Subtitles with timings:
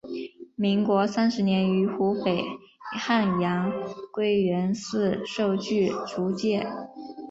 [0.55, 2.43] 民国三十年于湖北
[2.99, 3.71] 汉阳
[4.11, 6.65] 归元寺受具足戒。